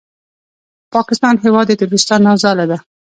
پاکستان 0.93 1.35
هېواد 1.43 1.65
د 1.69 1.71
تروریستانو 1.79 2.33
ځاله 2.43 2.65
ده! 2.71 2.77